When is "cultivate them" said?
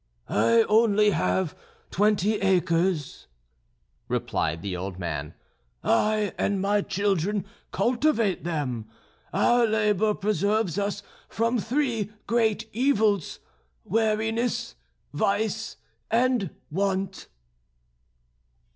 7.71-8.89